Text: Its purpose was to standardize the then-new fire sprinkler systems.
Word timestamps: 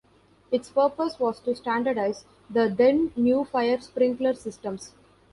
Its 0.49 0.67
purpose 0.71 1.19
was 1.19 1.39
to 1.41 1.55
standardize 1.55 2.25
the 2.49 2.67
then-new 2.75 3.45
fire 3.45 3.79
sprinkler 3.79 4.33
systems. 4.33 4.95